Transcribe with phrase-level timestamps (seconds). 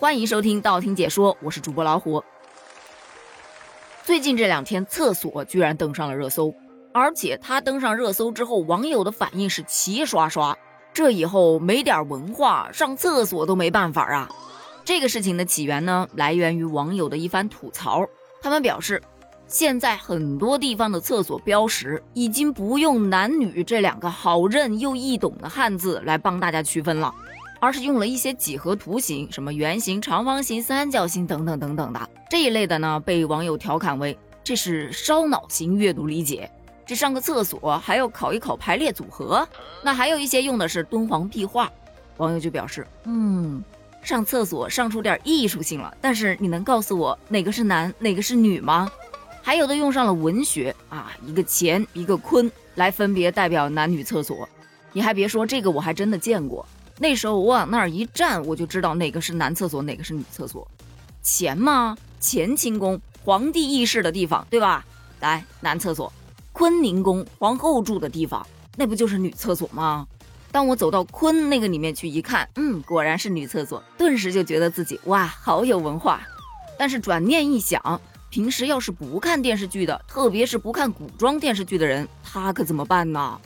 [0.00, 2.22] 欢迎收听道听解说，我是主播老虎。
[4.04, 6.54] 最近这两天，厕所居然登上了热搜，
[6.94, 10.56] 而且它登上热搜之后，网友的反应是齐刷刷。
[10.94, 14.28] 这以后没点文化，上厕所都没办法啊！
[14.84, 18.06] 这个事情的起源呢，来源于网友的一番吐槽。
[18.40, 19.02] 他们表示，
[19.48, 27.12] 现在很多地方的厕所标识已经不用男女这两个好认又易懂的汉字来帮大家区分了，
[27.60, 36.50] 而是用了一些几何图形，什么圆形、长方形、三角形等等等等的这一类的呢，被网友调侃为这是烧脑型阅读理解。
[36.86, 39.46] 这上个厕所还要考一考排列组合，
[39.82, 41.70] 那还有一些用的是敦煌壁画，
[42.16, 43.62] 网友就表示，嗯，
[44.02, 45.94] 上厕所上出点艺术性了。
[46.00, 48.90] 但是你能告诉我哪个是男，哪个是女吗？
[49.42, 54.48] 还有的用上了文学啊，一个乾，一个坤，来分别代表男女厕所。
[54.94, 56.66] 你还别说，这个我还真的见过。
[56.98, 60.66] 那时候我往那儿一站，我就知道哪个是男厕所，哪个是女厕所。
[61.24, 61.96] 乾吗？
[62.20, 64.84] 乾清宫，皇帝议事的地方，对吧？
[65.20, 66.12] 来，男厕所。
[66.52, 68.44] 坤宁宫皇后住的地方，
[68.76, 70.06] 那不就是女厕所吗？
[70.50, 76.20] 当我走到坤那个里面去一看，嗯，果然是女厕所，顿时就觉得自己哇，好有文化。
[76.76, 78.00] 但是转念一想，
[78.30, 83.40] 平时要是不看电视剧的，特别是不看古装电视剧的人，他可怎么办呢？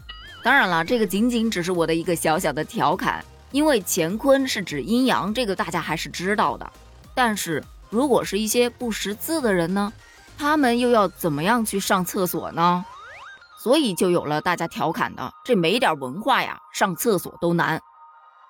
[0.44, 6.68] 当然了，这个仅仅只是我的一个小小的调侃，因为乾坤是指阴阳，这个大家还是知道的。
[7.14, 9.92] 但是如果是一些不识字的人呢，
[10.36, 12.84] 他们又要怎么样去上厕所呢？
[13.62, 17.80] 所以就有了大家调侃的这没点文化呀，上厕所都难。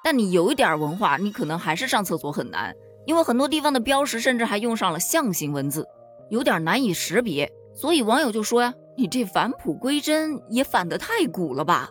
[0.03, 5.86] 但你有一点文化，你可能还是上厕所很难，因为很多地方的标识甚至还用上了象形文字，
[6.30, 7.53] 有点难以识别。
[7.75, 11.91] 所以网友就说呀：“你这返璞归真也返得太古了吧？”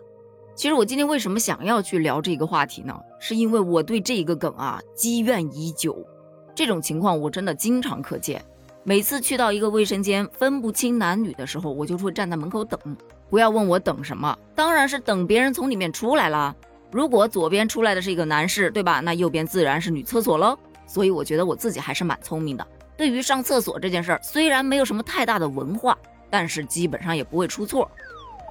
[0.62, 2.96] 其实我今天为什么想要去聊这个话题呢？
[3.18, 6.06] 是因为我对这个梗啊积怨已久。
[6.54, 8.40] 这种情况我真的经常可见。
[8.84, 12.80] 每次去到一个卫生间分不清男女的时候，我就会站在门口等。
[13.28, 16.56] 不要问我等什么，当然是等别人从里面出来了。
[16.92, 19.00] 如果左边出来的是一个男士，对吧？
[19.00, 20.56] 那右边自然是女厕所喽。
[20.86, 22.68] 所以我觉得我自己还是蛮聪明的。
[22.96, 25.98] 对于上厕所这件事儿，虽然没有什么太大的文化，
[26.30, 27.90] 但是基本上也不会出错。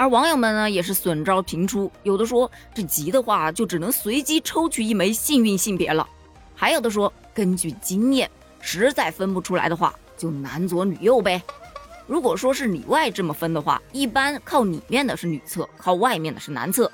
[0.01, 6.09] 而网友们呢，也是损招频出，有的说这急的话就只能随机抽取一枚幸运性别了，
[6.55, 8.31] 还有的说根据经验，
[8.63, 9.95] 实在分不出来的话。
[10.17, 11.43] 就男左女右呗。
[12.07, 16.91] 如果说是里外这么分的话，一般靠里面的是女厕，靠外面的是男厕。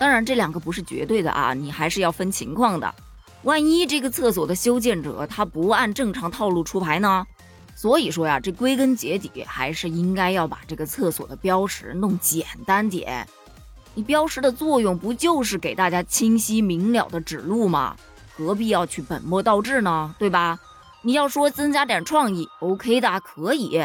[0.00, 2.92] 当然，这两个不是绝对的啊，你还是要分情况的。
[3.44, 7.24] 万一这个厕所的修建者他不按正常套路出牌呢？
[7.80, 13.26] 所以说呀，这归根结底还是应该要把这个厕所的标识弄简单点。
[13.94, 17.96] 你标识的作用不就是给大家清晰明了的指路吗？
[18.36, 20.14] 何必要去本末倒置呢？
[20.18, 20.60] 对吧？
[21.00, 23.82] 你要说增加点创意，OK 的，可以，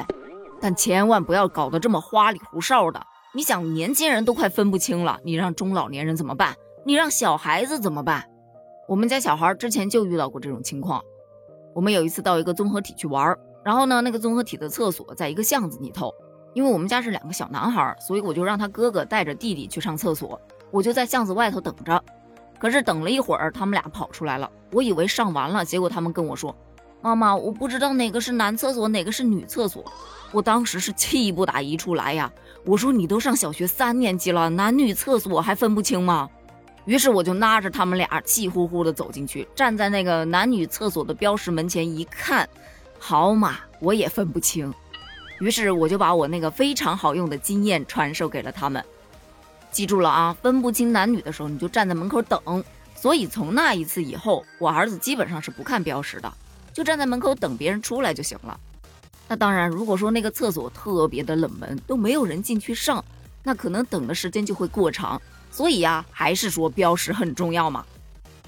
[0.60, 3.02] 但千万不要搞得这么花里胡哨的。
[3.34, 6.54] 你想，年轻人都快分不清了，你让中老年人怎么办？
[6.86, 8.26] 你让小孩子怎么办？
[8.90, 11.02] 我们家小孩之前就遇到过这种情况。
[11.74, 13.34] 我们有一次到一个综合体去玩，
[13.66, 16.14] 然后呢，那个综合体的厕所在一个巷子里头。
[16.53, 20.40] 因为我们家是两个小男孩，所以我就让他哥哥带着弟弟去上厕所，
[20.72, 22.02] 我就在巷子外头等着。
[22.58, 26.56] 可是等了一会儿，他们俩跑出来了，我以为上完了，结果他们跟我说。
[27.02, 29.84] 妈妈，我不知道哪个是男厕所，哪个是女厕所。
[30.32, 32.32] 我当时是气不打一处来呀！
[32.66, 36.30] 我说你都上小学三年级了，男女厕所还分不清吗？
[36.86, 42.47] 于是我就拉着他们俩气呼呼地走进去，站在那个男女厕所的标识门前一看，
[43.00, 44.74] 好嘛，我也分不清。
[45.40, 48.84] 于是我就把我那个非常好用的经验传授给了他们。
[49.72, 52.64] 记住了啊，分不清男女的时候，你就站在门口等。
[52.96, 56.34] 所以从那一次以后，我儿子基本上是不看标识的。
[56.74, 58.60] 就站在门口等别人出来就行了。
[59.28, 63.04] 那当然，如果说那个厕所特别的冷门，都没有人进去上，
[63.44, 65.22] 那可能等的时间就会过长。
[65.52, 67.86] 所以呀，还是说标识很重要嘛。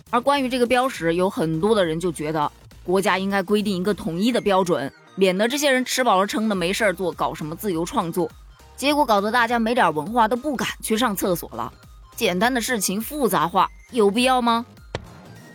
[0.10, 2.52] 而关于这个标识，有很多的人就觉得
[2.88, 8.32] 国家应该规定一个统一的标准，免得这些人吃饱了撑的没事儿做，搞什么自由创作，
[8.78, 11.74] 结果搞得大家没点文化都不敢去上厕所了。
[12.16, 14.66] 简单的事情复杂化，有必要吗？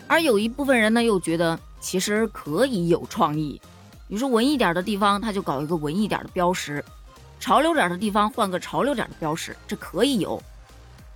[0.06, 1.58] 而有一部分人呢，又觉得。
[1.80, 3.60] 其实可以有创意，
[4.06, 6.80] 你说文艺点的地方，他就搞一个文艺点的标识；
[7.40, 10.40] 潮流点的地方，换个潮流点的标识，这可以有。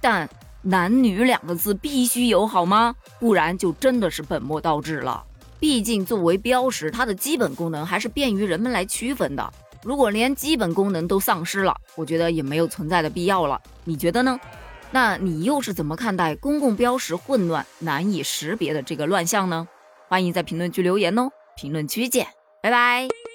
[0.01, 0.29] 但
[0.63, 2.97] 男女两个字必须有好吗？
[3.21, 5.23] 不然就真的是本末倒置了。
[5.59, 9.53] 毕竟作为标识，它的基本功能还是便于人们来区分的。
[9.83, 13.61] 如果连基本功能都丧失了，我觉得也没有存在的必要了。
[13.85, 14.39] 你觉得呢？
[14.91, 19.67] 那你又是怎么看待公共标识混乱、难以识别的这个乱象呢？
[20.09, 21.29] 欢迎在评论区留言哦。
[21.57, 22.27] 评论区见，
[22.63, 23.26] 拜拜。